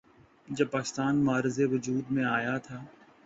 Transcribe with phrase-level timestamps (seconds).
[0.47, 2.77] جب پاکستان معرض وجود میں آیا تھا۔